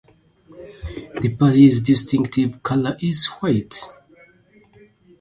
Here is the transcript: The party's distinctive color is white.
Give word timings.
The 1.21 1.35
party's 1.39 1.79
distinctive 1.79 2.63
color 2.63 2.97
is 3.03 3.27
white. 3.39 3.83